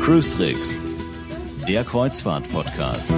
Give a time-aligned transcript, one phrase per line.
[0.00, 0.80] Cruise Tricks,
[1.66, 3.10] der Kreuzfahrt-Podcast.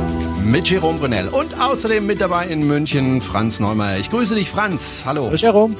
[0.42, 3.98] Mit Jerome Brunel und außerdem mit dabei in München Franz Neumeier.
[3.98, 5.02] Ich grüße dich, Franz.
[5.04, 5.26] Hallo.
[5.26, 5.76] Hallo, Jerome.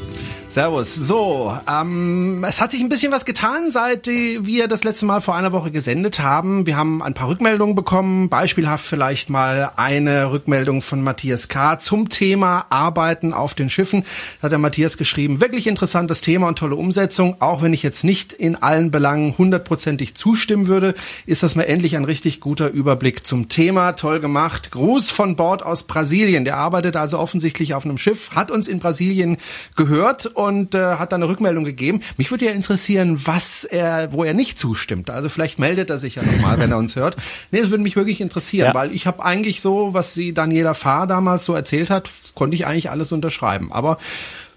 [0.51, 0.97] Servus.
[0.97, 5.37] So, ähm, es hat sich ein bisschen was getan, seit wir das letzte Mal vor
[5.37, 6.67] einer Woche gesendet haben.
[6.67, 8.29] Wir haben ein paar Rückmeldungen bekommen.
[8.29, 11.79] Beispielhaft vielleicht mal eine Rückmeldung von Matthias K.
[11.79, 14.03] zum Thema Arbeiten auf den Schiffen.
[14.41, 17.37] Da hat der Matthias geschrieben, wirklich interessantes Thema und tolle Umsetzung.
[17.39, 20.95] Auch wenn ich jetzt nicht in allen Belangen hundertprozentig zustimmen würde,
[21.27, 23.93] ist das mal endlich ein richtig guter Überblick zum Thema.
[23.93, 24.73] Toll gemacht.
[24.73, 26.45] Gruß von Bord aus Brasilien.
[26.45, 29.37] Der arbeitet also offensichtlich auf einem Schiff, hat uns in Brasilien
[29.77, 32.01] gehört und äh, hat dann eine Rückmeldung gegeben.
[32.17, 35.11] Mich würde ja interessieren, was er, wo er nicht zustimmt.
[35.11, 37.17] Also vielleicht meldet er sich ja nochmal, wenn er uns hört.
[37.51, 38.75] Nee, das würde mich wirklich interessieren, ja.
[38.75, 42.67] weil ich habe eigentlich so, was sie Daniela Fahr damals so erzählt hat, konnte ich
[42.67, 43.71] eigentlich alles unterschreiben.
[43.71, 43.99] Aber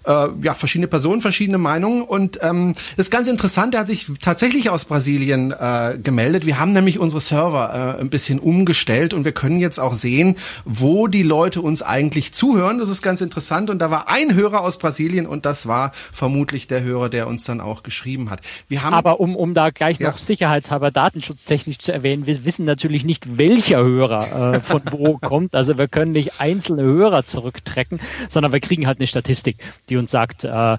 [0.04, 2.02] äh, ja, verschiedene Personen, verschiedene Meinungen.
[2.02, 6.46] Und ähm, das ist ganz interessant, er hat sich tatsächlich aus Brasilien äh, gemeldet.
[6.46, 10.36] Wir haben nämlich unsere Server äh, ein bisschen umgestellt und wir können jetzt auch sehen,
[10.64, 12.78] wo die Leute uns eigentlich zuhören.
[12.78, 13.70] Das ist ganz interessant.
[13.70, 17.44] Und da war ein Hörer aus Brasilien und das war vermutlich der Hörer, der uns
[17.44, 18.40] dann auch geschrieben hat.
[18.68, 20.10] Wir haben Aber um, um da gleich ja.
[20.10, 25.54] noch sicherheitshalber datenschutztechnisch zu erwähnen, wir wissen natürlich nicht, welcher Hörer äh, von wo kommt.
[25.54, 29.56] Also wir können nicht einzelne Hörer zurücktrecken, sondern wir kriegen halt eine Statistik,
[29.88, 30.78] die die uns sagt, äh,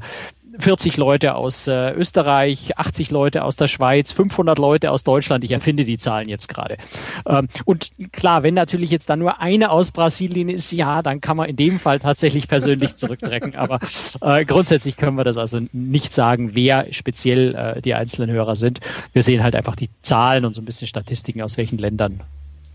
[0.60, 5.44] 40 Leute aus äh, Österreich, 80 Leute aus der Schweiz, 500 Leute aus Deutschland.
[5.44, 6.78] Ich erfinde die Zahlen jetzt gerade.
[7.26, 11.38] Ähm, und klar, wenn natürlich jetzt dann nur eine aus Brasilien ist, ja, dann kann
[11.38, 13.56] man in dem Fall tatsächlich persönlich zurücktrecken.
[13.56, 13.80] Aber
[14.22, 18.80] äh, grundsätzlich können wir das also nicht sagen, wer speziell äh, die einzelnen Hörer sind.
[19.14, 22.22] Wir sehen halt einfach die Zahlen und so ein bisschen Statistiken, aus welchen Ländern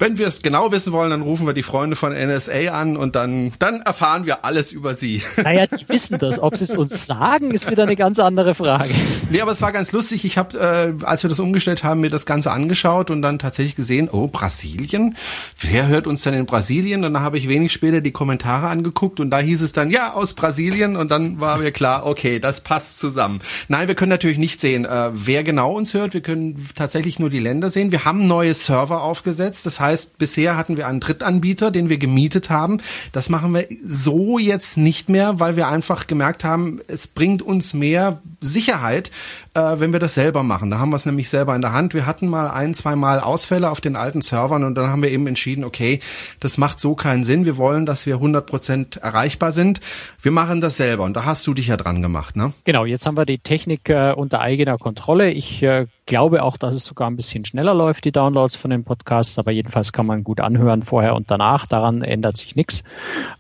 [0.01, 3.15] wenn wir es genau wissen wollen, dann rufen wir die Freunde von NSA an und
[3.15, 5.23] dann, dann erfahren wir alles über sie.
[5.51, 6.39] Naja, die wissen das.
[6.41, 8.91] Ob sie es uns sagen, ist wieder eine ganz andere Frage.
[9.31, 10.25] Nee, aber es war ganz lustig.
[10.25, 10.59] Ich habe,
[11.01, 14.29] äh, als wir das umgestellt haben, mir das Ganze angeschaut und dann tatsächlich gesehen, oh,
[14.29, 15.17] Brasilien?
[15.59, 17.05] Wer hört uns denn in Brasilien?
[17.05, 20.13] Und dann habe ich wenig später die Kommentare angeguckt und da hieß es dann, ja,
[20.13, 20.95] aus Brasilien.
[20.95, 23.41] Und dann war mir klar, okay, das passt zusammen.
[23.69, 26.15] Nein, wir können natürlich nicht sehen, äh, wer genau uns hört.
[26.15, 27.93] Wir können tatsächlich nur die Länder sehen.
[27.93, 29.67] Wir haben neue Server aufgesetzt.
[29.67, 32.79] Das heißt, heißt, bisher hatten wir einen Drittanbieter, den wir gemietet haben.
[33.13, 37.75] Das machen wir so jetzt nicht mehr, weil wir einfach gemerkt haben, es bringt uns
[37.75, 39.11] mehr Sicherheit,
[39.55, 40.71] äh, wenn wir das selber machen.
[40.71, 41.95] Da haben wir es nämlich selber in der Hand.
[41.95, 45.11] Wir hatten mal ein, zwei Mal Ausfälle auf den alten Servern und dann haben wir
[45.11, 46.01] eben entschieden, okay,
[46.41, 47.45] das macht so keinen Sinn.
[47.45, 49.81] Wir wollen, dass wir 100 Prozent erreichbar sind.
[50.23, 52.53] Wir machen das selber und da hast du dich ja dran gemacht, ne?
[52.65, 55.31] Genau, jetzt haben wir die Technik äh, unter eigener Kontrolle.
[55.31, 58.85] Ich äh, glaube auch, dass es sogar ein bisschen schneller läuft, die Downloads von den
[58.85, 61.67] Podcasts, aber jedenfalls kann man gut anhören vorher und danach.
[61.67, 62.83] Daran ändert sich nichts.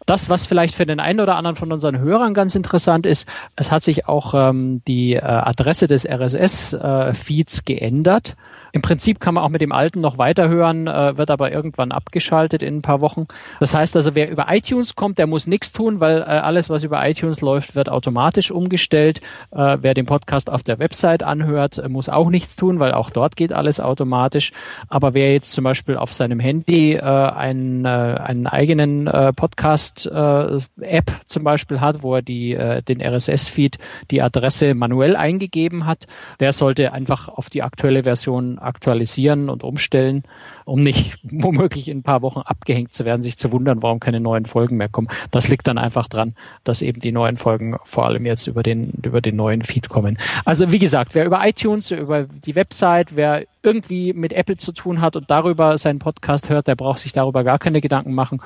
[0.06, 3.70] Das, was vielleicht für den einen oder anderen von unseren Hörern ganz interessant ist, es
[3.70, 8.34] hat sich auch ähm, die äh, Adresse des RSS-Feeds äh, geändert.
[8.72, 12.62] Im Prinzip kann man auch mit dem alten noch weiterhören, äh, wird aber irgendwann abgeschaltet
[12.62, 13.26] in ein paar Wochen.
[13.58, 16.84] Das heißt also, wer über iTunes kommt, der muss nichts tun, weil äh, alles, was
[16.84, 19.20] über iTunes läuft, wird automatisch umgestellt.
[19.50, 23.10] Äh, wer den Podcast auf der Website anhört, äh, muss auch nichts tun, weil auch
[23.10, 24.52] dort geht alles automatisch.
[24.88, 31.12] Aber wer jetzt zum Beispiel auf seinem Handy äh, einen, äh, einen eigenen äh, Podcast-App
[31.26, 33.78] zum Beispiel hat, wo er die, äh, den RSS-Feed,
[34.10, 36.06] die Adresse manuell eingegeben hat,
[36.38, 40.24] der sollte einfach auf die aktuelle Version aktualisieren und umstellen,
[40.64, 44.20] um nicht womöglich in ein paar Wochen abgehängt zu werden, sich zu wundern, warum keine
[44.20, 45.08] neuen Folgen mehr kommen.
[45.30, 46.34] Das liegt dann einfach dran,
[46.64, 50.18] dass eben die neuen Folgen vor allem jetzt über den, über den neuen Feed kommen.
[50.44, 55.00] Also wie gesagt, wer über iTunes, über die Website, wer irgendwie mit Apple zu tun
[55.00, 58.40] hat und darüber seinen Podcast hört, der braucht sich darüber gar keine Gedanken machen.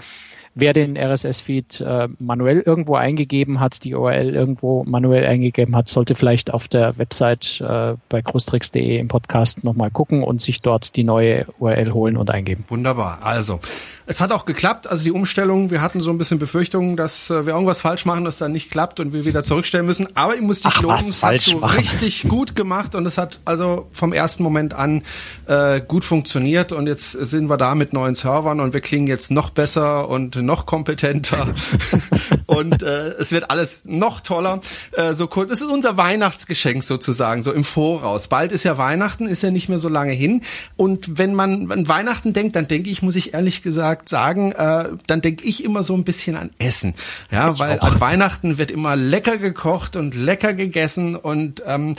[0.56, 6.14] Wer den RSS-Feed äh, manuell irgendwo eingegeben hat, die URL irgendwo manuell eingegeben hat, sollte
[6.14, 11.02] vielleicht auf der Website äh, bei großtricks.de im Podcast nochmal gucken und sich dort die
[11.02, 12.64] neue URL holen und eingeben.
[12.68, 13.18] Wunderbar.
[13.22, 13.58] Also,
[14.06, 14.86] es hat auch geklappt.
[14.86, 18.24] Also die Umstellung, wir hatten so ein bisschen Befürchtungen, dass äh, wir irgendwas falsch machen,
[18.24, 20.14] das dann nicht klappt und wir wieder zurückstellen müssen.
[20.16, 21.78] Aber ich muss dich loben, das hast du machen.
[21.78, 25.02] richtig gut gemacht und es hat also vom ersten Moment an
[25.46, 29.30] äh, gut funktioniert und jetzt sind wir da mit neuen Servern und wir klingen jetzt
[29.30, 31.54] noch besser und noch kompetenter
[32.46, 34.60] und äh, es wird alles noch toller.
[34.92, 38.28] Äh, so kurz, es ist unser Weihnachtsgeschenk sozusagen, so im Voraus.
[38.28, 40.42] Bald ist ja Weihnachten, ist ja nicht mehr so lange hin.
[40.76, 44.90] Und wenn man an Weihnachten denkt, dann denke ich, muss ich ehrlich gesagt sagen, äh,
[45.06, 46.94] dann denke ich immer so ein bisschen an Essen.
[47.30, 47.92] Ja, ich weil auch.
[47.92, 51.94] an Weihnachten wird immer lecker gekocht und lecker gegessen und ähm,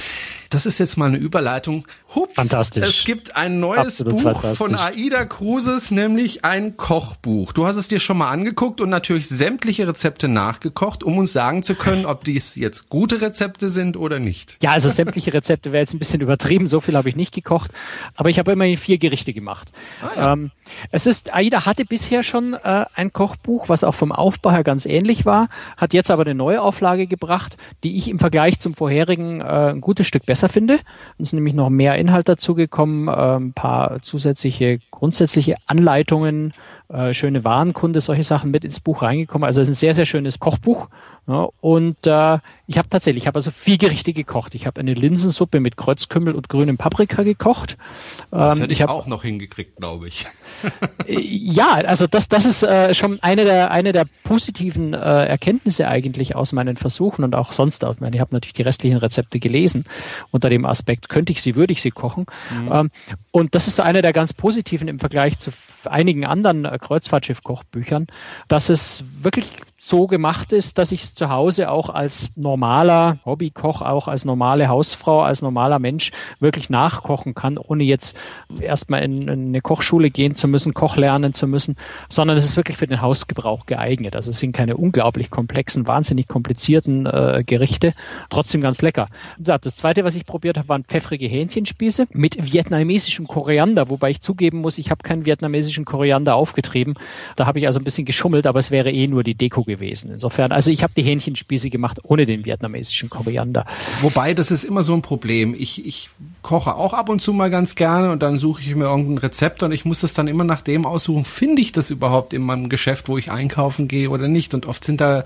[0.56, 1.86] das ist jetzt mal eine Überleitung.
[2.16, 2.86] Hups, Fantastisch.
[2.86, 7.52] Es gibt ein neues Absolut Buch von Aida Cruises, nämlich ein Kochbuch.
[7.52, 11.62] Du hast es dir schon mal angeguckt und natürlich sämtliche Rezepte nachgekocht, um uns sagen
[11.62, 14.58] zu können, ob dies jetzt gute Rezepte sind oder nicht.
[14.64, 16.68] Ja, also sämtliche Rezepte wäre jetzt ein bisschen übertrieben.
[16.68, 17.72] So viel habe ich nicht gekocht,
[18.16, 19.68] aber ich habe immerhin vier Gerichte gemacht.
[20.02, 20.34] Ah, ja.
[20.34, 20.52] ähm,
[20.92, 24.86] es ist, Aida hatte bisher schon äh, ein Kochbuch, was auch vom Aufbau her ganz
[24.86, 29.42] ähnlich war, hat jetzt aber eine neue Auflage gebracht, die ich im Vergleich zum vorherigen
[29.42, 30.80] äh, ein gutes Stück besser finde.
[31.18, 36.54] Es ist nämlich noch mehr Inhalt dazugekommen, äh, ein paar zusätzliche grundsätzliche Anleitungen,
[36.90, 39.46] äh, schöne Warenkunde, solche Sachen mit ins Buch reingekommen.
[39.46, 40.90] Also es ist ein sehr, sehr schönes Kochbuch.
[41.28, 44.56] Ja, und äh, ich habe tatsächlich, ich habe also vier Gerichte gekocht.
[44.56, 47.78] Ich habe eine Linsensuppe mit Kreuzkümmel und grünem Paprika gekocht.
[48.32, 50.26] Das ähm, hätte ich, ich hab, auch noch hingekriegt, glaube ich.
[51.08, 56.36] ja, also das, das ist äh, schon eine der, eine der positiven äh, Erkenntnisse eigentlich
[56.36, 57.84] aus meinen Versuchen und auch sonst.
[57.84, 59.84] Ich, meine, ich habe natürlich die restlichen Rezepte gelesen.
[60.32, 62.26] Unter dem Aspekt, könnte ich sie, würde ich sie kochen.
[62.52, 62.72] Mhm.
[62.72, 62.92] Ähm,
[63.32, 65.52] und das ist so eine der ganz positiven im Vergleich zu
[65.86, 68.08] einigen anderen äh, Kreuzfahrtschiff-Kochbüchern,
[68.48, 69.46] dass es wirklich
[69.88, 74.68] so gemacht ist, dass ich es zu Hause auch als normaler Hobbykoch, auch als normale
[74.68, 78.18] Hausfrau, als normaler Mensch wirklich nachkochen kann, ohne jetzt
[78.60, 81.76] erstmal in, in eine Kochschule gehen zu müssen, Koch lernen zu müssen,
[82.10, 84.16] sondern es ist wirklich für den Hausgebrauch geeignet.
[84.16, 87.94] Also es sind keine unglaublich komplexen, wahnsinnig komplizierten äh, Gerichte,
[88.32, 89.08] trotzdem ganz lecker.
[89.38, 94.62] Das zweite, was ich probiert habe, waren pfeffrige Hähnchenspieße mit vietnamesischem Koriander, wobei ich zugeben
[94.62, 96.96] muss, ich habe keinen vietnamesischen Koriander aufgetrieben.
[97.36, 99.75] Da habe ich also ein bisschen geschummelt, aber es wäre eh nur die Deko gewesen
[99.76, 100.12] gewesen.
[100.12, 103.66] Insofern, also ich habe die Hähnchenspieße gemacht ohne den vietnamesischen Koriander.
[104.02, 105.56] Wobei, das ist immer so ein Problem.
[105.58, 106.10] Ich, ich
[106.42, 109.64] koche auch ab und zu mal ganz gerne und dann suche ich mir irgendein Rezept
[109.64, 112.70] und ich muss das dann immer nach dem aussuchen, finde ich das überhaupt in meinem
[112.70, 114.54] Geschäft, wo ich einkaufen gehe oder nicht.
[114.54, 115.24] Und oft sind da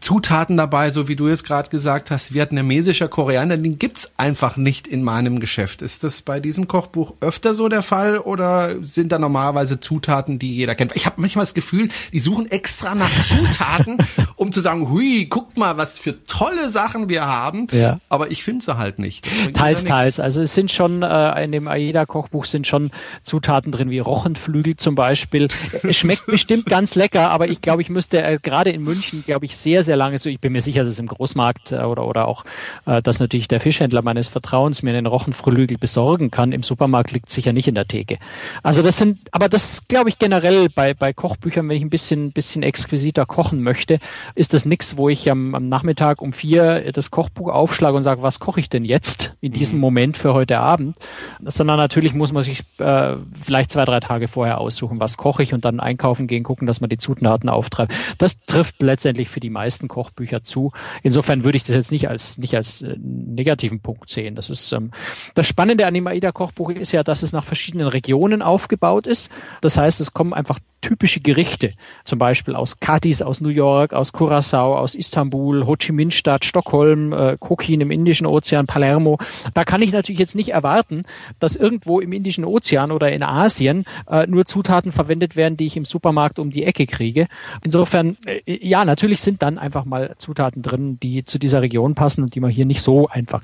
[0.00, 4.86] Zutaten dabei, so wie du jetzt gerade gesagt hast, vietnamesischer Koriander, den gibt's einfach nicht
[4.86, 5.82] in meinem Geschäft.
[5.82, 10.54] Ist das bei diesem Kochbuch öfter so der Fall oder sind da normalerweise Zutaten, die
[10.54, 10.94] jeder kennt?
[10.94, 13.98] Ich habe manchmal das Gefühl, die suchen extra nach Zutaten Karten,
[14.36, 17.66] um zu sagen, hui, guckt mal, was für tolle Sachen wir haben.
[17.72, 17.98] Ja.
[18.08, 19.26] Aber ich finde sie halt nicht.
[19.54, 20.20] Teils, teils.
[20.20, 22.90] Also es sind schon, äh, in dem AIDA-Kochbuch sind schon
[23.22, 25.48] Zutaten drin, wie Rochenflügel zum Beispiel.
[25.82, 29.44] Es schmeckt bestimmt ganz lecker, aber ich glaube, ich müsste äh, gerade in München, glaube
[29.46, 32.06] ich, sehr, sehr lange so, ich bin mir sicher, dass es im Großmarkt äh, oder,
[32.06, 32.44] oder auch,
[32.86, 36.52] äh, dass natürlich der Fischhändler meines Vertrauens mir einen Rochenflügel besorgen kann.
[36.52, 38.18] Im Supermarkt liegt sicher nicht in der Theke.
[38.62, 42.32] Also das sind, aber das glaube ich generell bei, bei Kochbüchern, wenn ich ein bisschen,
[42.32, 43.98] bisschen exquisiter kochen möchte,
[44.34, 48.22] ist das nichts, wo ich am, am, Nachmittag um vier das Kochbuch aufschlage und sage,
[48.22, 49.80] was koche ich denn jetzt in diesem mhm.
[49.80, 50.96] Moment für heute Abend?
[51.44, 55.54] Sondern natürlich muss man sich äh, vielleicht zwei, drei Tage vorher aussuchen, was koche ich
[55.54, 57.92] und dann einkaufen gehen, gucken, dass man die Zutaten auftreibt.
[58.18, 60.72] Das trifft letztendlich für die meisten Kochbücher zu.
[61.02, 64.34] Insofern würde ich das jetzt nicht als nicht als äh, negativen Punkt sehen.
[64.34, 64.90] Das ist ähm,
[65.34, 69.30] das Spannende an dem AIDA Kochbuch ist ja, dass es nach verschiedenen Regionen aufgebaut ist.
[69.60, 71.74] Das heißt, es kommen einfach typische Gerichte,
[72.04, 76.44] zum Beispiel aus Cadiz, aus New York, aus Curacao, aus Istanbul, Ho Chi Minh Stadt,
[76.44, 79.18] Stockholm, äh, Kokin im Indischen Ozean, Palermo.
[79.54, 81.02] Da kann ich natürlich jetzt nicht erwarten,
[81.38, 85.76] dass irgendwo im Indischen Ozean oder in Asien äh, nur Zutaten verwendet werden, die ich
[85.76, 87.28] im Supermarkt um die Ecke kriege.
[87.64, 92.22] Insofern, äh, ja, natürlich sind dann einfach mal Zutaten drin, die zu dieser Region passen
[92.22, 93.42] und die man hier nicht so einfach.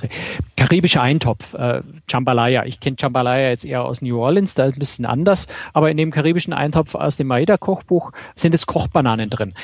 [0.56, 2.64] Karibischer Eintopf, äh, Jambalaya.
[2.64, 5.96] Ich kenne Jambalaya jetzt eher aus New Orleans, da ist ein bisschen anders, aber in
[5.96, 9.54] dem karibischen Eintopf aus dem Maeda-Kochbuch sind jetzt Kochbananen drin.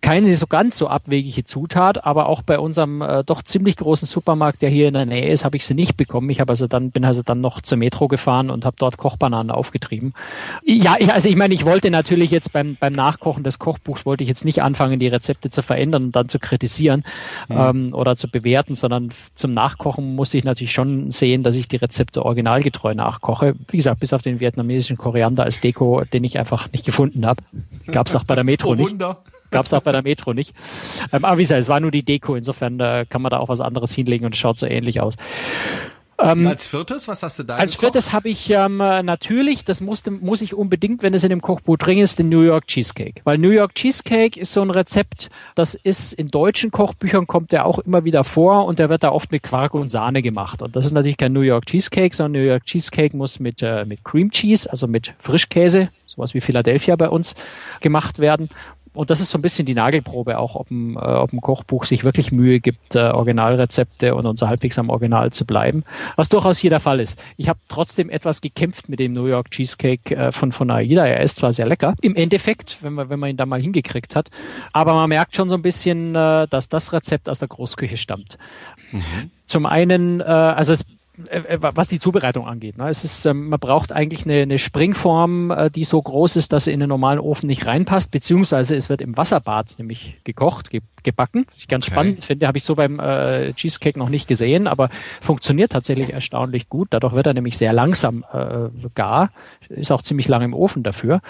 [0.00, 4.62] Keine so ganz so abwegige Zutat, aber auch bei unserem äh, doch ziemlich großen Supermarkt,
[4.62, 6.30] der hier in der Nähe ist, habe ich sie nicht bekommen.
[6.30, 9.50] Ich habe also dann bin also dann noch zur Metro gefahren und habe dort Kochbananen
[9.50, 10.14] aufgetrieben.
[10.64, 14.24] Ja, ich, also ich meine, ich wollte natürlich jetzt beim beim Nachkochen des Kochbuchs wollte
[14.24, 17.04] ich jetzt nicht anfangen, die Rezepte zu verändern und dann zu kritisieren
[17.48, 17.56] mhm.
[17.56, 21.76] ähm, oder zu bewerten, sondern zum Nachkochen musste ich natürlich schon sehen, dass ich die
[21.76, 23.54] Rezepte originalgetreu nachkoche.
[23.68, 27.42] Wie gesagt, bis auf den vietnamesischen Koriander als Deko, den ich einfach nicht gefunden habe.
[27.86, 28.96] Gab es auch bei der Metro oh, nicht.
[29.50, 30.54] Gab es auch bei der Metro nicht.
[31.12, 32.36] Ähm, aber wie gesagt, es war nur die Deko.
[32.36, 35.14] Insofern äh, kann man da auch was anderes hinlegen und es schaut so ähnlich aus.
[36.20, 37.56] Ähm, als viertes, was hast du da?
[37.56, 37.92] Als gekocht?
[37.92, 41.76] viertes habe ich ähm, natürlich, das musste, muss ich unbedingt, wenn es in dem Kochbuch
[41.76, 43.20] drin ist, den New York Cheesecake.
[43.22, 47.66] Weil New York Cheesecake ist so ein Rezept, das ist in deutschen Kochbüchern kommt der
[47.66, 50.60] auch immer wieder vor und der wird da oft mit Quark und Sahne gemacht.
[50.60, 53.84] Und das ist natürlich kein New York Cheesecake, sondern New York Cheesecake muss mit, äh,
[53.84, 57.36] mit Cream Cheese, also mit Frischkäse, sowas wie Philadelphia bei uns,
[57.80, 58.48] gemacht werden.
[58.98, 61.84] Und das ist so ein bisschen die Nagelprobe auch, ob ein, äh, ob ein Kochbuch
[61.84, 65.84] sich wirklich Mühe gibt, äh, Originalrezepte und uns halbwegs am Original zu bleiben.
[66.16, 67.16] Was durchaus hier der Fall ist.
[67.36, 71.06] Ich habe trotzdem etwas gekämpft mit dem New York Cheesecake äh, von, von AIDA.
[71.06, 74.16] Er ist zwar sehr lecker, im Endeffekt, wenn man, wenn man ihn da mal hingekriegt
[74.16, 74.30] hat.
[74.72, 78.36] Aber man merkt schon so ein bisschen, äh, dass das Rezept aus der Großküche stammt.
[78.90, 79.30] Mhm.
[79.46, 80.84] Zum einen, äh, also es
[81.58, 82.78] was die Zubereitung angeht.
[82.78, 82.88] Ne?
[82.88, 86.64] Es ist, ähm, man braucht eigentlich eine, eine Springform, äh, die so groß ist, dass
[86.64, 90.80] sie in den normalen Ofen nicht reinpasst, beziehungsweise es wird im Wasserbad nämlich gekocht, ge
[91.04, 91.46] gebacken.
[91.52, 91.94] Was ich ganz okay.
[91.94, 96.68] spannend finde, habe ich so beim äh, Cheesecake noch nicht gesehen, aber funktioniert tatsächlich erstaunlich
[96.68, 96.88] gut.
[96.90, 99.30] Dadurch wird er nämlich sehr langsam äh, gar,
[99.68, 101.20] ist auch ziemlich lange im Ofen dafür.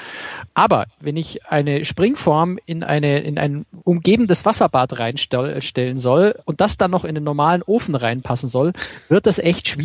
[0.54, 6.78] Aber wenn ich eine Springform in eine in ein umgebendes Wasserbad reinstellen soll und das
[6.78, 8.72] dann noch in den normalen Ofen reinpassen soll,
[9.10, 9.77] wird das echt schwierig.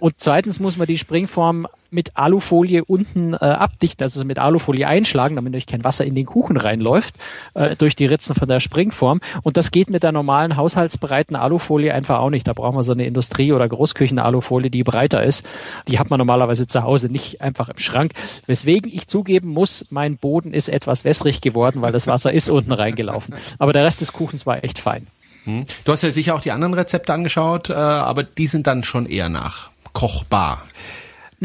[0.00, 5.36] Und zweitens muss man die Springform mit Alufolie unten äh, abdichten, also mit Alufolie einschlagen,
[5.36, 7.14] damit euch kein Wasser in den Kuchen reinläuft,
[7.54, 9.20] äh, durch die Ritzen von der Springform.
[9.42, 12.48] Und das geht mit der normalen haushaltsbreiten Alufolie einfach auch nicht.
[12.48, 15.46] Da brauchen wir so eine Industrie- oder Großküchen-Alufolie, die breiter ist.
[15.86, 18.12] Die hat man normalerweise zu Hause nicht einfach im Schrank.
[18.46, 22.72] Weswegen ich zugeben muss, mein Boden ist etwas wässrig geworden, weil das Wasser ist unten
[22.72, 23.34] reingelaufen.
[23.58, 25.06] Aber der Rest des Kuchens war echt fein.
[25.44, 25.64] Hm.
[25.84, 29.06] Du hast ja sicher auch die anderen Rezepte angeschaut, äh, aber die sind dann schon
[29.06, 30.62] eher nach kochbar.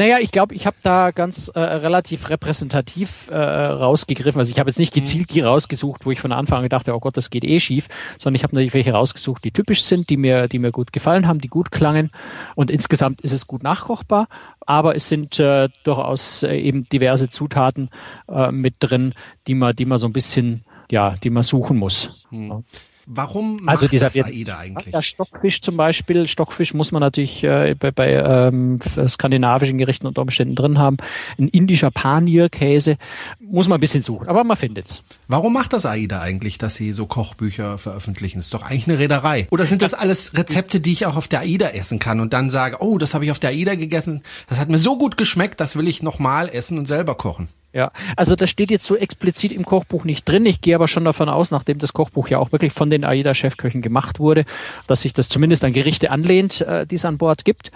[0.00, 4.38] Naja, ich glaube, ich habe da ganz äh, relativ repräsentativ äh, rausgegriffen.
[4.38, 5.00] Also ich habe jetzt nicht mhm.
[5.00, 7.88] gezielt die rausgesucht, wo ich von Anfang an dachte, oh Gott, das geht eh schief,
[8.16, 11.26] sondern ich habe natürlich welche rausgesucht, die typisch sind, die mir, die mir gut gefallen
[11.28, 12.10] haben, die gut klangen.
[12.54, 14.28] Und insgesamt ist es gut nachkochbar,
[14.60, 17.90] aber es sind äh, durchaus äh, eben diverse Zutaten
[18.26, 19.12] äh, mit drin,
[19.48, 22.26] die man, die man so ein bisschen, ja, die man suchen muss.
[22.30, 22.64] Mhm.
[23.12, 24.92] Warum macht also dieser, das AIDA eigentlich?
[24.92, 30.22] Der Stockfisch zum Beispiel, Stockfisch muss man natürlich äh, bei, bei ähm, skandinavischen Gerichten unter
[30.22, 30.96] Umständen drin haben.
[31.36, 32.98] Ein indischer Panierkäse
[33.40, 35.02] muss man ein bisschen suchen, aber man findet's.
[35.26, 38.38] Warum macht das AIDA eigentlich, dass sie so Kochbücher veröffentlichen?
[38.38, 39.48] Ist doch eigentlich eine Reederei.
[39.50, 42.48] Oder sind das alles Rezepte, die ich auch auf der AIDA essen kann und dann
[42.48, 45.58] sage, oh, das habe ich auf der AIDA gegessen, das hat mir so gut geschmeckt,
[45.58, 47.48] das will ich nochmal essen und selber kochen?
[47.72, 50.44] Ja, also das steht jetzt so explizit im Kochbuch nicht drin.
[50.44, 53.80] Ich gehe aber schon davon aus, nachdem das Kochbuch ja auch wirklich von den AIDA-Chefköchen
[53.80, 54.44] gemacht wurde,
[54.88, 57.70] dass sich das zumindest an Gerichte anlehnt, äh, die es an Bord gibt.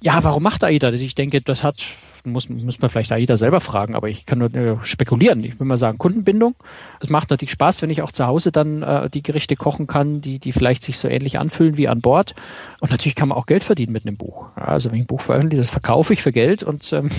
[0.00, 1.02] Ja, warum macht AIDA das?
[1.02, 1.76] Ich denke, das hat,
[2.24, 5.44] muss, muss man vielleicht AIDA selber fragen, aber ich kann nur äh, spekulieren.
[5.44, 6.54] Ich will mal sagen, Kundenbindung.
[7.00, 10.22] Es macht natürlich Spaß, wenn ich auch zu Hause dann äh, die Gerichte kochen kann,
[10.22, 12.34] die, die vielleicht sich so ähnlich anfühlen wie an Bord.
[12.80, 14.46] Und natürlich kann man auch Geld verdienen mit einem Buch.
[14.56, 17.10] Also wenn ich ein Buch veröffentliche, das verkaufe ich für Geld und ähm,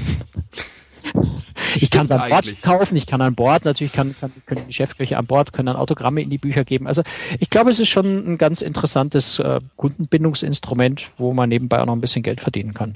[1.76, 4.74] ich kann es an Bord kaufen, ich kann an Bord, natürlich kann, kann, können die
[4.74, 6.88] Chefköche an Bord, können dann Autogramme in die Bücher geben.
[6.88, 7.04] Also
[7.40, 11.96] ich glaube, es ist schon ein ganz interessantes äh, Kundenbindungsinstrument, wo man nebenbei auch noch
[11.96, 12.96] ein bisschen Geld verdienen kann.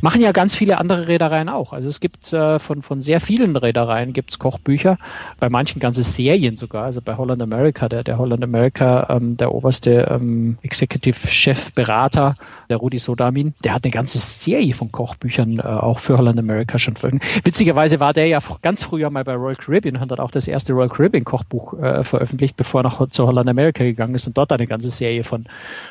[0.00, 1.72] Machen ja ganz viele andere Reedereien auch.
[1.72, 4.98] Also es gibt äh, von, von sehr vielen Reedereien gibt's Kochbücher,
[5.40, 6.84] bei manchen ganze Serien sogar.
[6.84, 12.36] Also bei Holland America, der, der Holland America, ähm, der oberste ähm, Executive Chef Berater,
[12.68, 16.78] der Rudi Sodamin, der hat eine ganze Serie von Kochbüchern äh, auch für Holland America
[16.78, 17.46] schon veröffentlicht.
[17.46, 20.72] Witzigerweise war der ja ganz früher mal bei Royal Caribbean und hat auch das erste
[20.72, 24.52] Royal Caribbean Kochbuch äh, veröffentlicht, bevor er nach zu Holland America gegangen ist und dort
[24.52, 25.46] eine ganze Serie von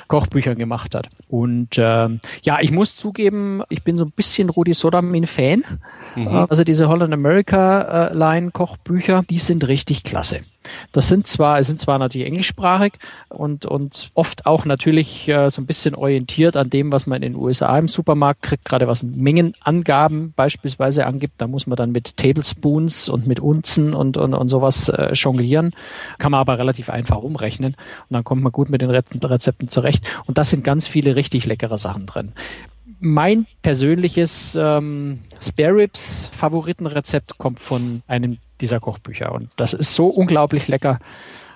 [0.08, 1.10] Kochbüchern gemacht hat.
[1.30, 5.64] Und ähm, ja, ich muss zugeben, ich bin so ein bisschen Rudi Sodamin-Fan.
[6.16, 6.28] Mhm.
[6.28, 10.42] Äh, also diese Holland America äh, Line Kochbücher, die sind richtig klasse.
[10.92, 12.94] Das sind zwar, sind zwar natürlich englischsprachig
[13.30, 17.34] und, und oft auch natürlich äh, so ein bisschen orientiert an dem, was man in
[17.34, 21.36] den USA im Supermarkt kriegt, gerade was Mengenangaben beispielsweise angibt.
[21.38, 25.74] Da muss man dann mit Tablespoons und mit Unzen und, und, und sowas äh, jonglieren.
[26.18, 30.06] Kann man aber relativ einfach umrechnen und dann kommt man gut mit den Rezepten zurecht.
[30.26, 32.34] Und da sind ganz viele richtig leckere Sachen drin
[33.00, 40.08] mein persönliches ähm, Spare Ribs Favoritenrezept kommt von einem dieser Kochbücher und das ist so
[40.08, 41.00] unglaublich lecker.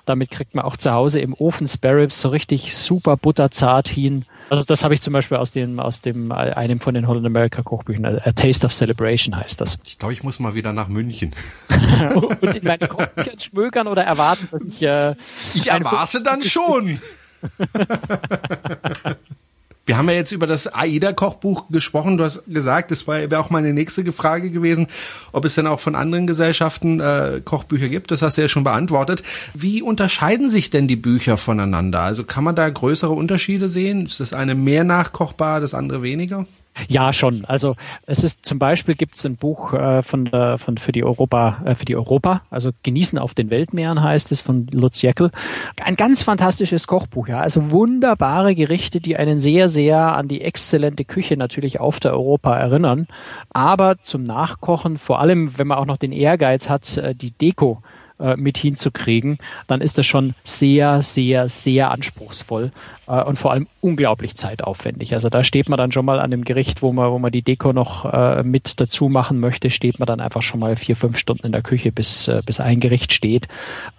[0.04, 4.24] Damit kriegt man auch zu Hause im Ofen Spare Ribs so richtig super butterzart hin.
[4.50, 7.62] Also das habe ich zum Beispiel aus dem, aus dem, einem von den Holland America
[7.62, 8.04] Kochbüchern.
[8.04, 9.78] A Taste of Celebration heißt das.
[9.86, 11.32] Ich glaube, ich muss mal wieder nach München.
[12.40, 15.14] und in meine Kochbüchern schmökern oder erwarten, dass ich, äh,
[15.54, 17.00] Ich erwarte dann schon.
[19.84, 22.16] Wir haben ja jetzt über das AIDA-Kochbuch gesprochen.
[22.16, 24.86] Du hast gesagt, das wäre auch meine nächste Frage gewesen,
[25.32, 28.12] ob es denn auch von anderen Gesellschaften äh, Kochbücher gibt.
[28.12, 29.24] Das hast du ja schon beantwortet.
[29.54, 32.00] Wie unterscheiden sich denn die Bücher voneinander?
[32.00, 34.06] Also kann man da größere Unterschiede sehen?
[34.06, 36.46] Ist das eine mehr nachkochbar, das andere weniger?
[36.88, 37.44] Ja, schon.
[37.44, 37.76] Also
[38.06, 41.62] es ist zum Beispiel gibt es ein Buch äh, von der, von für die Europa
[41.64, 45.30] äh, für die Europa, also Genießen auf den Weltmeeren heißt es von Lutz Jäckel.
[45.84, 47.40] Ein ganz fantastisches Kochbuch, ja.
[47.40, 52.56] Also wunderbare Gerichte, die einen sehr sehr an die exzellente Küche natürlich auf der Europa
[52.56, 53.06] erinnern,
[53.50, 57.82] aber zum Nachkochen, vor allem wenn man auch noch den Ehrgeiz hat, äh, die Deko
[57.82, 58.01] äh,
[58.36, 62.72] mit hinzukriegen, dann ist das schon sehr, sehr, sehr anspruchsvoll
[63.06, 65.14] äh, und vor allem unglaublich zeitaufwendig.
[65.14, 67.42] Also da steht man dann schon mal an dem Gericht, wo man, wo man die
[67.42, 71.18] Deko noch äh, mit dazu machen möchte, steht man dann einfach schon mal vier, fünf
[71.18, 73.48] Stunden in der Küche, bis, äh, bis ein Gericht steht.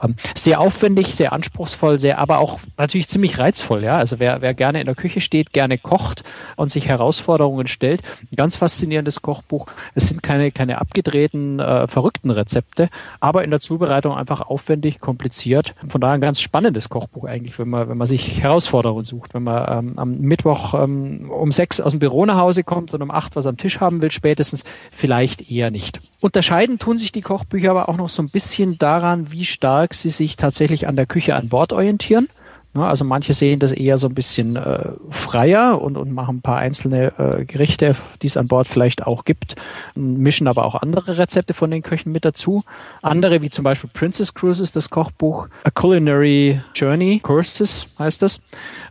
[0.01, 3.84] Ähm, sehr aufwendig, sehr anspruchsvoll, sehr, aber auch natürlich ziemlich reizvoll.
[3.84, 6.24] Ja, also wer, wer gerne in der Küche steht, gerne kocht
[6.55, 9.67] und sich Herausforderungen stellt, ein ganz faszinierendes Kochbuch.
[9.96, 12.89] Es sind keine, keine abgedrehten, äh, verrückten Rezepte,
[13.20, 15.75] aber in der Zubereitung einfach aufwendig, kompliziert.
[15.88, 19.34] Von daher ein ganz spannendes Kochbuch eigentlich, wenn man, wenn man sich Herausforderungen sucht.
[19.34, 23.01] Wenn man ähm, am Mittwoch ähm, um sechs aus dem Büro nach Hause kommt und
[23.01, 26.01] um acht was am Tisch haben will, spätestens vielleicht eher nicht.
[26.22, 30.10] Unterscheiden tun sich die Kochbücher aber auch noch so ein bisschen daran, wie stark sie
[30.10, 32.29] sich tatsächlich an der Küche an Bord orientieren.
[32.75, 36.42] Ne, also manche sehen das eher so ein bisschen äh, freier und, und machen ein
[36.42, 39.56] paar einzelne äh, Gerichte, die es an Bord vielleicht auch gibt,
[39.94, 42.63] mischen aber auch andere Rezepte von den Köchen mit dazu.
[43.03, 48.42] Andere, wie zum Beispiel Princess Cruises, das Kochbuch, A Culinary Journey Courses heißt das.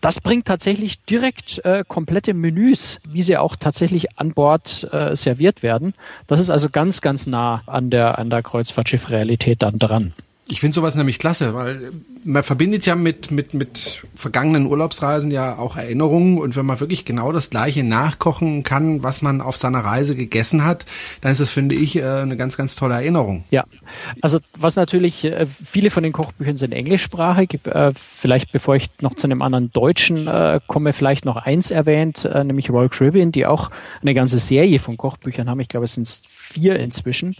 [0.01, 5.65] Das bringt tatsächlich direkt äh, komplette Menüs, wie sie auch tatsächlich an Bord äh, serviert
[5.65, 5.95] werden.
[6.29, 10.15] Das ist also ganz, ganz nah an der, an der Kreuzfahrtschiff-Realität dann dran.
[10.53, 11.93] Ich finde sowas nämlich klasse, weil
[12.25, 17.07] man verbindet ja mit, mit, mit vergangenen Urlaubsreisen ja auch Erinnerungen und wenn man wirklich
[17.07, 20.85] genau das gleiche nachkochen kann, was man auf seiner Reise gegessen hat,
[21.23, 23.45] dann ist das, finde ich, äh, eine ganz, ganz tolle Erinnerung.
[23.51, 23.65] Ja,
[24.21, 27.61] also was natürlich, äh, viele von den Kochbüchern sind englischsprachig.
[27.65, 30.29] Äh, vielleicht, bevor ich noch zu einem anderen Deutschen
[30.67, 33.71] komme, vielleicht noch eins erwähnt, nämlich Royal Caribbean, die auch
[34.03, 35.61] eine ganze Serie von Kochbüchern haben.
[35.61, 36.09] Ich glaube, es sind
[36.53, 37.37] vier inzwischen.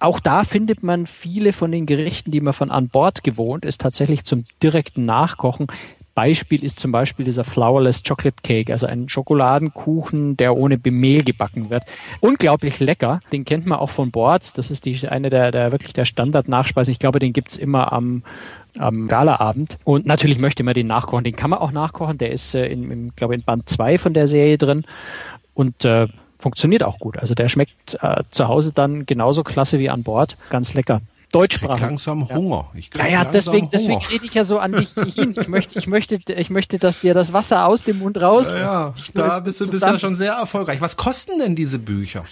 [0.00, 3.80] Auch da findet man viele von den Gerichten, die man von an Bord gewohnt ist,
[3.80, 5.68] tatsächlich zum direkten Nachkochen.
[6.14, 11.70] Beispiel ist zum Beispiel dieser Flourless Chocolate Cake, also ein Schokoladenkuchen, der ohne Mehl gebacken
[11.70, 11.82] wird.
[12.20, 13.20] Unglaublich lecker.
[13.32, 14.56] Den kennt man auch von Bord.
[14.56, 16.92] Das ist die, eine der, der wirklich der Standard-Nachspeisen.
[16.92, 18.22] Ich glaube, den gibt's immer am,
[18.78, 19.78] am Galaabend.
[19.84, 21.24] Und natürlich möchte man den nachkochen.
[21.24, 22.18] Den kann man auch nachkochen.
[22.18, 24.84] Der ist äh, in, in, glaube in Band 2 von der Serie drin.
[25.52, 26.06] Und äh,
[26.44, 27.16] funktioniert auch gut.
[27.16, 30.36] Also der schmeckt äh, zu Hause dann genauso klasse wie an Bord.
[30.50, 31.00] Ganz lecker.
[31.32, 31.76] Deutschsprachig.
[31.76, 32.70] Ich langsam Hunger.
[32.74, 35.34] Ich ja, ja, deswegen, deswegen rede ich ja so an dich hin.
[35.40, 38.46] Ich möchte, ich möchte, ich möchte, dass dir das Wasser aus dem Mund raus.
[38.46, 38.94] Ja, ja.
[39.14, 40.82] da bist du bist ja schon sehr erfolgreich.
[40.82, 42.24] Was kosten denn diese Bücher?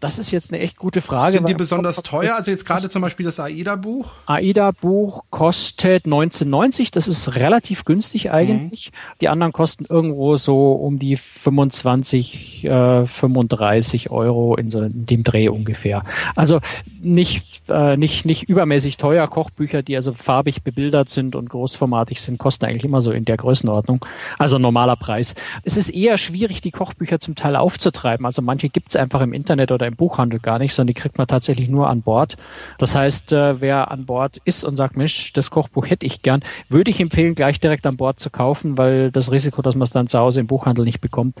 [0.00, 1.32] Das ist jetzt eine echt gute Frage.
[1.32, 2.34] Sind die besonders teuer?
[2.36, 4.12] Also jetzt gerade zum Beispiel das AIDA-Buch?
[4.26, 6.90] AIDA-Buch kostet 1990.
[6.90, 8.90] Das ist relativ günstig eigentlich.
[8.92, 9.18] Mhm.
[9.20, 15.22] Die anderen kosten irgendwo so um die 25, äh, 35 Euro in so in dem
[15.22, 16.02] Dreh ungefähr.
[16.34, 16.60] Also
[17.00, 19.26] nicht, äh, nicht, nicht übermäßig teuer.
[19.28, 23.36] Kochbücher, die also farbig bebildert sind und großformatig sind, kosten eigentlich immer so in der
[23.36, 24.04] Größenordnung.
[24.38, 25.34] Also normaler Preis.
[25.62, 28.26] Es ist eher schwierig, die Kochbücher zum Teil aufzutreiben.
[28.26, 31.18] Also manche gibt es einfach im Internet oder im Buchhandel gar nicht, sondern die kriegt
[31.18, 32.36] man tatsächlich nur an Bord.
[32.78, 36.42] Das heißt, äh, wer an Bord ist und sagt, Mensch, das Kochbuch hätte ich gern,
[36.68, 39.90] würde ich empfehlen, gleich direkt an Bord zu kaufen, weil das Risiko, dass man es
[39.90, 41.40] dann zu Hause im Buchhandel nicht bekommt,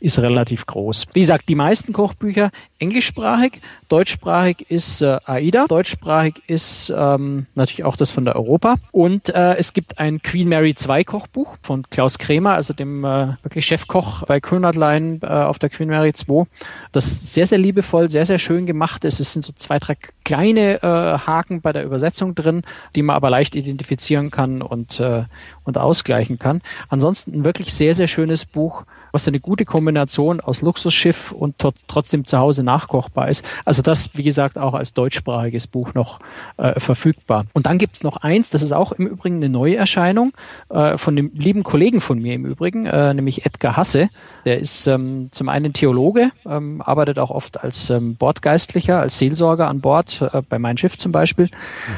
[0.00, 1.06] ist relativ groß.
[1.14, 7.96] Wie gesagt, die meisten Kochbücher englischsprachig, deutschsprachig ist äh, AIDA, deutschsprachig ist ähm, natürlich auch
[7.96, 12.18] das von der Europa und äh, es gibt ein Queen Mary 2 Kochbuch von Klaus
[12.18, 16.46] Kremer, also dem äh, wirklich Chefkoch bei Kronadline äh, auf der Queen Mary 2,
[16.92, 19.20] das sehr, sehr liebevoll, sehr, sehr schön gemacht ist.
[19.20, 22.62] Es sind so zwei, drei kleine äh, Haken bei der Übersetzung drin,
[22.94, 25.24] die man aber leicht identifizieren kann und, äh,
[25.64, 26.62] und ausgleichen kann.
[26.88, 28.84] Ansonsten ein wirklich sehr, sehr schönes Buch,
[29.16, 31.54] was eine gute Kombination aus Luxusschiff und
[31.88, 33.42] trotzdem zu Hause nachkochbar ist.
[33.64, 36.18] Also das, wie gesagt, auch als deutschsprachiges Buch noch
[36.58, 37.46] äh, verfügbar.
[37.54, 40.34] Und dann gibt's noch eins, das ist auch im Übrigen eine Neuerscheinung
[40.68, 44.10] äh, von dem lieben Kollegen von mir im Übrigen, äh, nämlich Edgar Hasse.
[44.44, 49.66] Der ist ähm, zum einen Theologe, ähm, arbeitet auch oft als ähm, Bordgeistlicher, als Seelsorger
[49.66, 51.48] an Bord, äh, bei Mein Schiff zum Beispiel,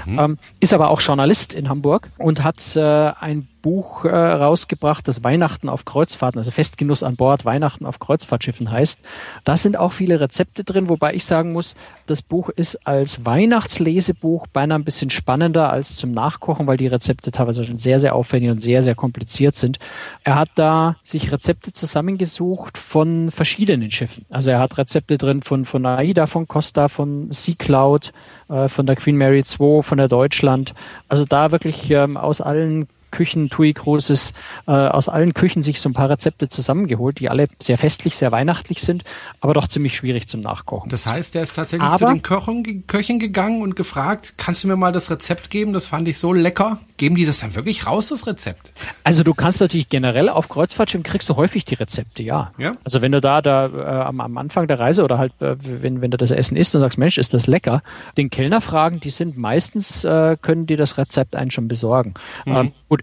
[0.07, 0.19] mhm.
[0.21, 5.23] ähm, ist aber auch Journalist in Hamburg und hat äh, ein Buch äh, rausgebracht, das
[5.23, 8.99] Weihnachten auf Kreuzfahrten, also Festgenuss an Bord, Weihnachten auf Kreuzfahrtschiffen heißt.
[9.45, 11.75] Da sind auch viele Rezepte drin, wobei ich sagen muss,
[12.07, 17.31] das Buch ist als Weihnachtslesebuch beinahe ein bisschen spannender als zum Nachkochen, weil die Rezepte
[17.31, 19.79] teilweise schon sehr, sehr aufwendig und sehr, sehr kompliziert sind.
[20.25, 24.25] Er hat da sich Rezepte zusammengesucht von verschiedenen Schiffen.
[24.31, 28.15] Also er hat Rezepte drin von, von AIDA, von Costa, von Sea Cloud,
[28.49, 30.73] äh, von der Queen Mary 2, von der Deutschland.
[31.09, 34.33] Also da wirklich ähm, aus allen Küchen, TUI Cruises,
[34.69, 38.31] äh, aus allen Küchen sich so ein paar Rezepte zusammengeholt, die alle sehr festlich, sehr
[38.31, 39.03] weihnachtlich sind,
[39.41, 40.89] aber doch ziemlich schwierig zum Nachkochen.
[40.89, 44.69] Das heißt, der ist tatsächlich aber, zu den Köchen, Köchen gegangen und gefragt, kannst du
[44.69, 45.73] mir mal das Rezept geben?
[45.73, 46.79] Das fand ich so lecker.
[46.97, 48.73] Geben die das dann wirklich raus, das Rezept?
[49.03, 52.53] Also du kannst natürlich generell auf Kreuzfahrtschiffen kriegst du häufig die Rezepte, ja.
[52.57, 52.73] ja?
[52.85, 56.03] Also wenn du da, da äh, am, am Anfang der Reise oder halt, äh, wenn,
[56.03, 57.83] wenn du das Essen isst und sagst, Mensch, ist das lecker,
[58.17, 62.15] den Kellner fragen, die sind meistens, äh, können die das Rezept einen schon besorgen.
[62.47, 62.57] Mhm.
[62.57, 63.03] Ähm, gut,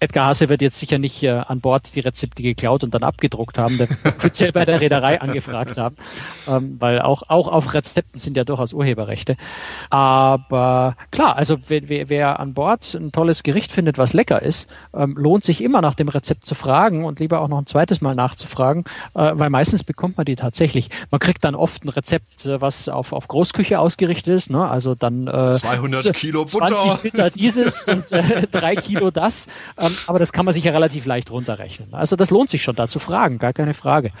[0.00, 3.58] Edgar Hase wird jetzt sicher nicht äh, an Bord die Rezepte geklaut und dann abgedruckt
[3.58, 5.96] haben, der offiziell bei der Reederei angefragt haben,
[6.48, 9.36] ähm, weil auch, auch auf Rezepten sind ja durchaus Urheberrechte.
[9.90, 14.68] Aber klar, also wer, wer, wer an Bord ein tolles Gericht findet, was lecker ist,
[14.94, 18.00] ähm, lohnt sich immer nach dem Rezept zu fragen und lieber auch noch ein zweites
[18.00, 20.90] Mal nachzufragen, äh, weil meistens bekommt man die tatsächlich.
[21.10, 24.68] Man kriegt dann oft ein Rezept, äh, was auf, auf Großküche ausgerichtet ist, ne?
[24.68, 29.46] also dann äh, 200 Kilo Butter, 20 Liter dieses und äh, drei Kilo das.
[30.06, 31.94] Aber das kann man sich ja relativ leicht runterrechnen.
[31.94, 34.12] Also das lohnt sich schon da zu fragen, gar keine Frage.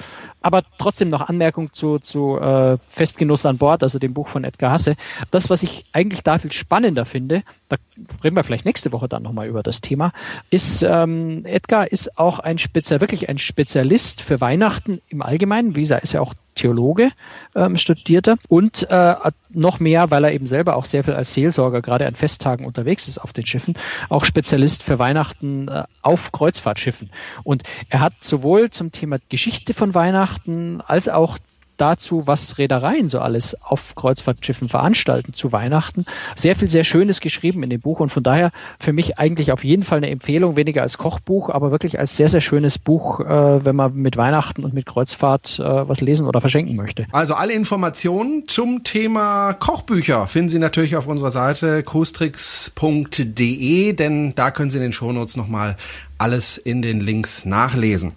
[0.42, 4.72] Aber trotzdem noch Anmerkung zu, zu äh, Festgenuss an Bord, also dem Buch von Edgar
[4.72, 4.96] Hasse.
[5.30, 7.76] Das, was ich eigentlich da viel spannender finde, da
[8.22, 10.12] reden wir vielleicht nächste Woche dann nochmal über das Thema,
[10.50, 15.76] ist, ähm, Edgar ist auch ein Spezial, wirklich ein Spezialist für Weihnachten im Allgemeinen.
[15.76, 17.10] Wie gesagt, ist ja auch Theologe,
[17.54, 19.14] ähm, studierte und äh,
[19.50, 23.06] noch mehr, weil er eben selber auch sehr viel als Seelsorger gerade an Festtagen unterwegs
[23.06, 23.74] ist auf den Schiffen,
[24.08, 27.10] auch Spezialist für Weihnachten äh, auf Kreuzfahrtschiffen.
[27.44, 31.38] Und er hat sowohl zum Thema Geschichte von Weihnachten als auch
[31.76, 36.04] dazu, was Reedereien so alles auf Kreuzfahrtschiffen veranstalten zu Weihnachten.
[36.34, 39.64] Sehr viel, sehr Schönes geschrieben in dem Buch und von daher für mich eigentlich auf
[39.64, 43.64] jeden Fall eine Empfehlung, weniger als Kochbuch, aber wirklich als sehr, sehr schönes Buch, äh,
[43.64, 47.06] wenn man mit Weihnachten und mit Kreuzfahrt äh, was lesen oder verschenken möchte.
[47.12, 54.50] Also alle Informationen zum Thema Kochbücher finden Sie natürlich auf unserer Seite cruestricks.de, denn da
[54.50, 55.76] können Sie in den Shownotes nochmal
[56.18, 58.12] alles in den Links nachlesen.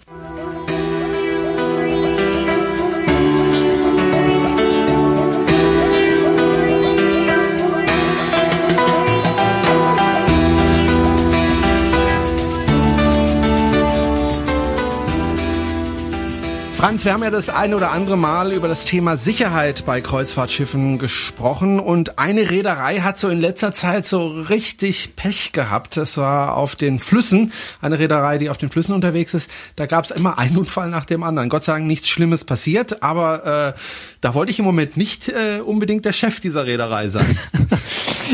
[16.80, 20.98] Franz, wir haben ja das ein oder andere Mal über das Thema Sicherheit bei Kreuzfahrtschiffen
[20.98, 25.98] gesprochen und eine Reederei hat so in letzter Zeit so richtig Pech gehabt.
[25.98, 29.50] Das war auf den Flüssen, eine Reederei, die auf den Flüssen unterwegs ist.
[29.76, 31.50] Da gab es immer einen Unfall nach dem anderen.
[31.50, 33.78] Gott sei Dank nichts Schlimmes passiert, aber äh,
[34.22, 37.38] da wollte ich im Moment nicht äh, unbedingt der Chef dieser Reederei sein.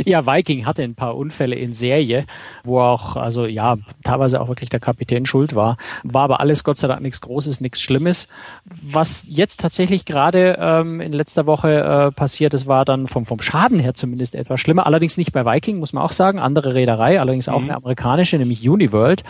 [0.04, 2.26] Ja, Viking hatte ein paar Unfälle in Serie,
[2.64, 5.76] wo auch, also ja, teilweise auch wirklich der Kapitän schuld war.
[6.04, 8.28] War aber alles Gott sei Dank nichts Großes, nichts Schlimmes.
[8.64, 13.40] Was jetzt tatsächlich gerade ähm, in letzter Woche äh, passiert ist, war dann vom, vom
[13.40, 14.86] Schaden her zumindest etwas schlimmer.
[14.86, 16.38] Allerdings nicht bei Viking, muss man auch sagen.
[16.38, 17.70] Andere Reederei, allerdings auch mhm.
[17.70, 19.24] eine amerikanische, nämlich Uniworld.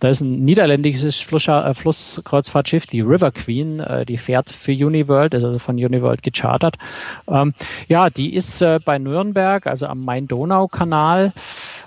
[0.00, 5.34] Da ist ein niederländisches Flusser, äh, Flusskreuzfahrtschiff, die River Queen, äh, die fährt für Uniworld,
[5.34, 6.76] ist also von Uniworld gechartert.
[7.28, 7.54] Ähm,
[7.88, 11.32] ja, die ist äh, bei Nürnberg, also am Main-Donau-Kanal,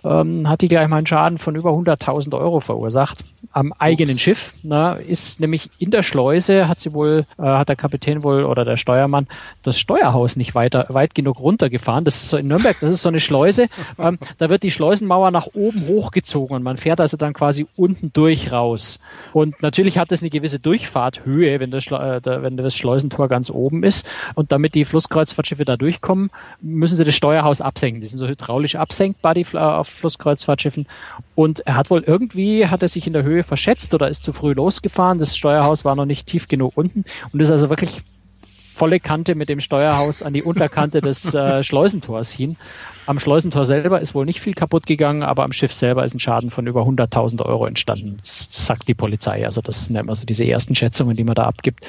[0.06, 4.22] ähm, hat die gleich mal einen Schaden von über 100.000 Euro verursacht am eigenen Ups.
[4.22, 4.54] Schiff.
[4.64, 8.66] Ne, ist nämlich in der Schleuse hat sie wohl, äh, hat der Kapitän wohl oder
[8.66, 9.28] der Steuermann
[9.64, 12.04] das Steuerhaus nicht weiter weit genug runtergefahren.
[12.04, 13.68] Das ist so in Nürnberg, das ist so eine Schleuse.
[13.98, 18.12] Ähm, da wird die Schleusenmauer nach oben hochgezogen und man fährt also dann quasi unten
[18.12, 19.00] durch raus.
[19.32, 23.84] Und natürlich hat es eine gewisse Durchfahrthöhe, wenn das, äh, wenn das Schleusentor ganz oben
[23.84, 24.06] ist.
[24.34, 26.30] Und damit die Flusskreuzfahrtschiffe da durchkommen,
[26.62, 28.02] müssen sie das Steuerhaus absenken.
[28.02, 30.88] Die sind so hydraulisch absenkbar, die äh, auf Flusskreuzfahrtschiffen.
[31.34, 34.34] Und er hat wohl irgendwie, hat er sich in der Höhe verschätzt oder ist zu
[34.34, 35.20] früh losgefahren.
[35.20, 38.02] Das Steuerhaus war noch nicht tief genug unten und ist also wirklich
[38.76, 42.58] volle Kante mit dem Steuerhaus an die Unterkante des äh, Schleusentors hin.
[43.08, 46.20] Am Schleusentor selber ist wohl nicht viel kaputt gegangen, aber am Schiff selber ist ein
[46.20, 49.46] Schaden von über 100.000 Euro entstanden, sagt die Polizei.
[49.46, 51.88] Also das sind immer so diese ersten Schätzungen, die man da abgibt.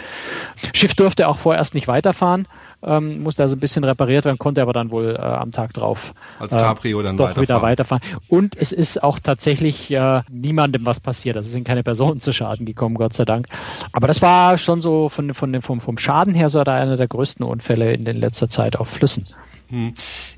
[0.74, 2.46] Schiff durfte auch vorerst nicht weiterfahren,
[2.86, 6.14] ähm, musste also ein bisschen repariert werden, konnte aber dann wohl äh, am Tag drauf
[6.38, 7.42] als Cabrio dann äh, doch weiterfahren.
[7.42, 8.02] wieder weiterfahren.
[8.28, 11.36] Und es ist auch tatsächlich äh, niemandem was passiert.
[11.36, 13.48] Also es sind keine Personen zu Schaden gekommen, Gott sei Dank.
[13.92, 17.44] Aber das war schon so von, von, vom, vom Schaden her so einer der größten
[17.44, 19.24] Unfälle in den letzter Zeit auf Flüssen.
[19.68, 19.94] Hm.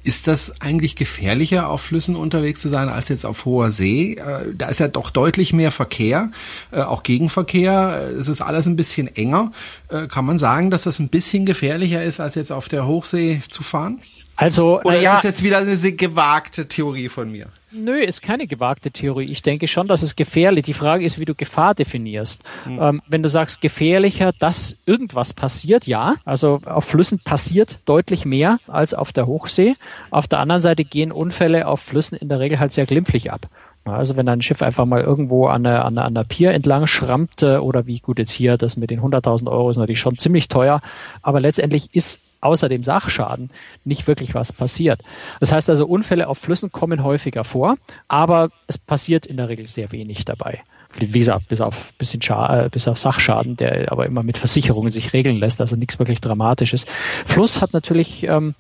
[0.08, 4.14] Ist das eigentlich gefährlicher, auf Flüssen unterwegs zu sein, als jetzt auf hoher See?
[4.14, 6.30] Äh, da ist ja doch deutlich mehr Verkehr,
[6.72, 8.12] äh, auch Gegenverkehr.
[8.18, 9.52] Es ist alles ein bisschen enger.
[9.90, 13.42] Äh, kann man sagen, dass das ein bisschen gefährlicher ist, als jetzt auf der Hochsee
[13.50, 14.00] zu fahren?
[14.34, 17.48] Also, Oder ja, ist das jetzt wieder eine gewagte Theorie von mir?
[17.70, 19.26] Nö, ist keine gewagte Theorie.
[19.30, 20.64] Ich denke schon, dass es gefährlich.
[20.64, 22.42] Die Frage ist, wie du Gefahr definierst.
[22.64, 22.78] Mhm.
[22.80, 26.14] Ähm, wenn du sagst gefährlicher, dass irgendwas passiert, ja.
[26.24, 29.74] Also auf Flüssen passiert deutlich mehr als auf der Hochsee.
[30.10, 33.48] Auf der anderen Seite gehen Unfälle auf Flüssen in der Regel halt sehr glimpflich ab.
[33.84, 36.86] Also wenn ein Schiff einfach mal irgendwo an der, an der, an der Pier entlang
[36.86, 40.48] schrammt oder wie gut jetzt hier, das mit den 100.000 Euro ist natürlich schon ziemlich
[40.48, 40.80] teuer,
[41.22, 43.50] aber letztendlich ist außer dem Sachschaden
[43.84, 45.00] nicht wirklich was passiert.
[45.40, 49.66] Das heißt also, Unfälle auf Flüssen kommen häufiger vor, aber es passiert in der Regel
[49.66, 50.60] sehr wenig dabei.
[50.96, 54.90] Wie gesagt, bis auf bisschen Scha äh, bis auf Sachschaden, der aber immer mit Versicherungen
[54.90, 56.86] sich regeln lässt, also nichts wirklich Dramatisches.
[57.24, 58.54] Fluss hat natürlich ähm,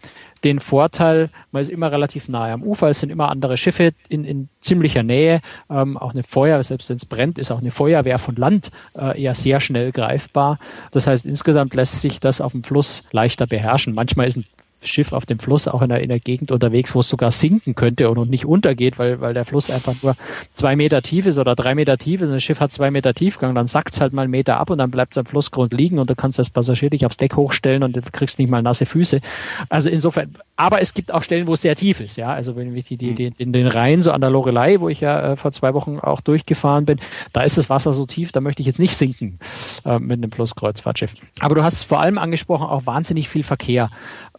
[0.44, 4.24] den Vorteil, man ist immer relativ nahe am Ufer, es sind immer andere Schiffe in,
[4.24, 8.18] in ziemlicher Nähe, ähm, auch eine Feuer, selbst wenn es brennt, ist auch eine Feuerwehr
[8.18, 10.58] von Land äh, eher sehr schnell greifbar.
[10.92, 13.94] Das heißt, insgesamt lässt sich das auf dem Fluss leichter beherrschen.
[13.94, 14.44] Manchmal ist ein
[14.82, 17.74] Schiff auf dem Fluss auch in der, in der Gegend unterwegs, wo es sogar sinken
[17.74, 20.14] könnte und, und nicht untergeht, weil, weil der Fluss einfach nur
[20.52, 23.14] zwei Meter tief ist oder drei Meter tief ist und das Schiff hat zwei Meter
[23.14, 25.72] Tiefgang, dann sackt es halt mal einen Meter ab und dann bleibt es am Flussgrund
[25.72, 28.62] liegen und du kannst das Passagier dich aufs Deck hochstellen und du kriegst nicht mal
[28.62, 29.20] nasse Füße.
[29.68, 32.32] Also insofern, aber es gibt auch Stellen, wo es sehr tief ist, ja.
[32.32, 35.00] Also wenn ich die, die, die, in den Rhein, so an der Lorelei, wo ich
[35.00, 36.98] ja äh, vor zwei Wochen auch durchgefahren bin,
[37.32, 39.38] da ist das Wasser so tief, da möchte ich jetzt nicht sinken
[39.84, 41.14] äh, mit einem Flusskreuzfahrtschiff.
[41.38, 43.90] Aber du hast vor allem angesprochen, auch wahnsinnig viel Verkehr.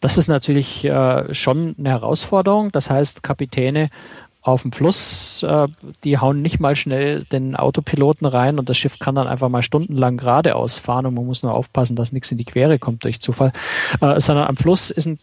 [0.01, 2.73] Das ist natürlich äh, schon eine Herausforderung.
[2.73, 3.89] Das heißt, Kapitäne
[4.41, 5.69] auf dem Fluss, äh,
[6.03, 9.63] die hauen nicht mal schnell den Autopiloten rein und das Schiff kann dann einfach mal
[9.63, 13.21] stundenlang geradeaus fahren und man muss nur aufpassen, dass nichts in die Quere kommt durch
[13.21, 13.53] Zufall.
[14.01, 15.17] Äh, sondern am Fluss ist ein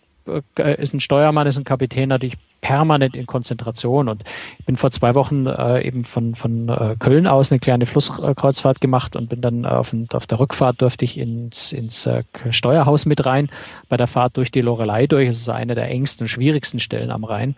[0.79, 4.09] ist ein Steuermann, ist ein Kapitän natürlich permanent in Konzentration.
[4.09, 4.25] Und
[4.59, 8.81] ich bin vor zwei Wochen äh, eben von, von äh, Köln aus eine kleine Flusskreuzfahrt
[8.81, 13.25] gemacht und bin dann auf, auf der Rückfahrt durfte ich ins, ins äh, Steuerhaus mit
[13.25, 13.51] rein,
[13.89, 15.29] bei der Fahrt durch die Lorelei durch.
[15.29, 17.55] Das ist eine der engsten schwierigsten Stellen am Rhein.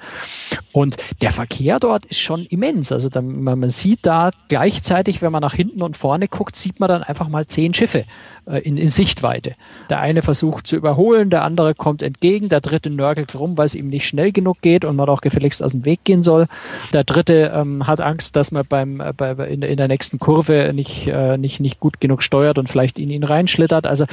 [0.72, 2.92] Und der Verkehr dort ist schon immens.
[2.92, 6.80] Also da, man, man sieht da gleichzeitig, wenn man nach hinten und vorne guckt, sieht
[6.80, 8.04] man dann einfach mal zehn Schiffe
[8.44, 9.54] äh, in, in Sichtweite.
[9.88, 13.74] Der eine versucht zu überholen, der andere kommt entgegen, der dritte nörgelt rum, weil es
[13.74, 16.46] ihm nicht schnell genug geht und man auch gefälligst aus dem Weg gehen soll.
[16.92, 20.72] Der dritte ähm, hat Angst, dass man beim äh, bei, in, in der nächsten Kurve
[20.74, 23.86] nicht, äh, nicht, nicht gut genug steuert und vielleicht in ihn reinschlittert.
[23.86, 24.04] Also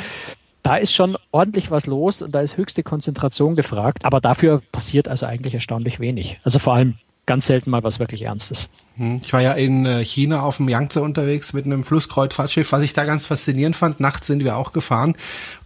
[0.63, 4.03] da ist schon ordentlich was los und da ist höchste Konzentration gefragt.
[4.03, 6.39] Aber dafür passiert also eigentlich erstaunlich wenig.
[6.43, 8.69] Also vor allem ganz selten mal was wirklich Ernstes.
[8.97, 12.71] Hm, ich war ja in äh, China auf dem Yangtze unterwegs mit einem Flusskreuzfahrtschiff.
[12.71, 15.15] Was ich da ganz faszinierend fand, nachts sind wir auch gefahren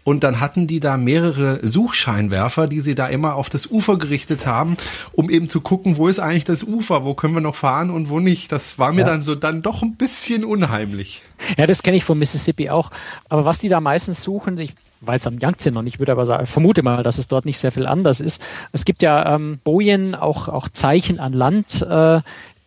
[0.03, 4.47] und dann hatten die da mehrere Suchscheinwerfer, die sie da immer auf das Ufer gerichtet
[4.47, 4.77] haben,
[5.11, 8.09] um eben zu gucken, wo ist eigentlich das Ufer, wo können wir noch fahren und
[8.09, 8.51] wo nicht.
[8.51, 9.07] Das war mir ja.
[9.07, 11.21] dann so dann doch ein bisschen unheimlich.
[11.57, 12.91] Ja, das kenne ich von Mississippi auch.
[13.27, 16.45] Aber was die da meistens suchen, ich weiß am Yangtze noch nicht, würde aber sagen,
[16.45, 18.41] vermute mal, dass es dort nicht sehr viel anders ist.
[18.71, 22.21] Es gibt ja ähm, Bojen, auch, auch Zeichen an Land, äh,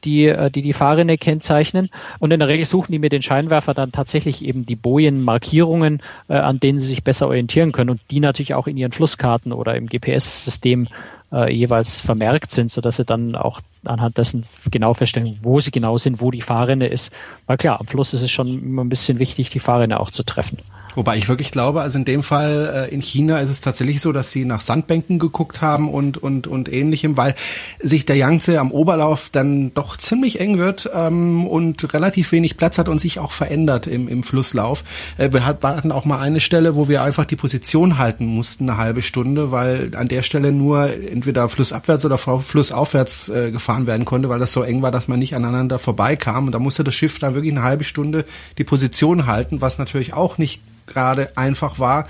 [0.04, 1.90] die, äh, die die Fahrrinne kennzeichnen.
[2.18, 6.34] Und in der Regel suchen die mit den Scheinwerfer dann tatsächlich eben die Bojenmarkierungen, äh,
[6.34, 9.76] an denen sie sich besser orientieren können und die natürlich auch in ihren Flusskarten oder
[9.76, 10.88] im GPS-System
[11.32, 15.70] äh, jeweils vermerkt sind, so dass sie dann auch anhand dessen genau feststellen, wo sie
[15.70, 17.12] genau sind, wo die Fahrrinne ist.
[17.46, 20.24] Weil klar, am Fluss ist es schon immer ein bisschen wichtig, die Fahrrinne auch zu
[20.24, 20.58] treffen.
[20.94, 24.12] Wobei ich wirklich glaube, also in dem Fall äh, in China ist es tatsächlich so,
[24.12, 27.34] dass sie nach Sandbänken geguckt haben und und und ähnlichem, weil
[27.80, 32.78] sich der Yangtze am Oberlauf dann doch ziemlich eng wird ähm, und relativ wenig Platz
[32.78, 34.84] hat und sich auch verändert im im Flusslauf.
[35.18, 38.78] Äh, wir hatten auch mal eine Stelle, wo wir einfach die Position halten mussten, eine
[38.78, 44.28] halbe Stunde, weil an der Stelle nur entweder flussabwärts oder flussaufwärts äh, gefahren werden konnte,
[44.28, 46.46] weil das so eng war, dass man nicht aneinander vorbeikam.
[46.46, 48.24] Und da musste das Schiff dann wirklich eine halbe Stunde
[48.58, 52.06] die Position halten, was natürlich auch nicht gerade einfach war,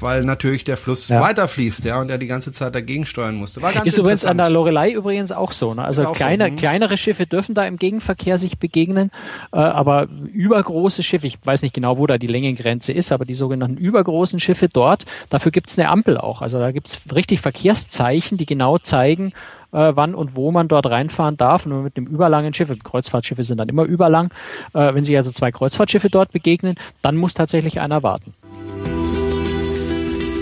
[0.00, 1.20] weil natürlich der Fluss ja.
[1.20, 3.62] weiterfließt, ja, und er die ganze Zeit dagegen steuern musste.
[3.62, 5.74] War ganz ist übrigens an der Lorelei übrigens auch so.
[5.74, 5.84] Ne?
[5.84, 6.56] Also kleine, so, hm.
[6.56, 9.10] kleinere Schiffe dürfen da im Gegenverkehr sich begegnen,
[9.52, 13.34] äh, aber übergroße Schiffe, ich weiß nicht genau, wo da die Längengrenze ist, aber die
[13.34, 16.42] sogenannten übergroßen Schiffe dort, dafür gibt's eine Ampel auch.
[16.42, 19.32] Also da gibt's richtig Verkehrszeichen, die genau zeigen,
[19.72, 21.66] äh, wann und wo man dort reinfahren darf.
[21.66, 24.30] Und mit einem überlangen Schiff, Kreuzfahrtschiffe sind dann immer überlang,
[24.74, 28.34] äh, wenn sich also zwei Kreuzfahrtschiffe dort begegnen, dann muss tatsächlich einer warten.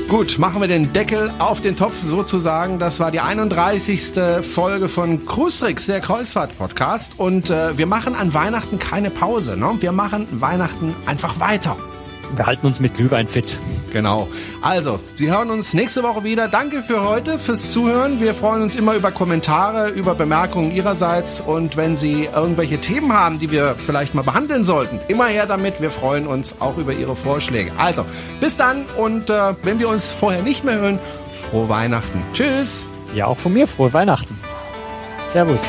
[0.09, 2.79] Gut, machen wir den Deckel auf den Topf sozusagen.
[2.79, 4.15] Das war die 31.
[4.41, 7.21] Folge von Cruistrix, der Kreuzfahrt-Podcast.
[7.21, 9.59] Und äh, wir machen an Weihnachten keine Pause.
[9.59, 9.71] Ne?
[9.81, 11.77] Wir machen Weihnachten einfach weiter.
[12.35, 13.57] Wir halten uns mit Glühwein fit.
[13.93, 14.29] Genau.
[14.61, 16.49] Also, Sie hören uns nächste Woche wieder.
[16.49, 18.21] Danke für heute, fürs Zuhören.
[18.21, 21.41] Wir freuen uns immer über Kommentare, über Bemerkungen Ihrerseits.
[21.41, 25.81] Und wenn Sie irgendwelche Themen haben, die wir vielleicht mal behandeln sollten, immer her damit.
[25.81, 27.73] Wir freuen uns auch über Ihre Vorschläge.
[27.79, 28.05] Also,
[28.41, 28.85] bis dann.
[28.97, 30.99] Und äh, wenn wir uns vorher nicht mehr hören,
[31.51, 32.23] frohe Weihnachten.
[32.35, 32.87] Tschüss.
[33.15, 34.39] Ja, auch von mir frohe Weihnachten.
[35.27, 35.69] Servus.